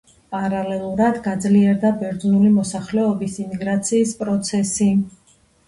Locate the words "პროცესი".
4.25-4.93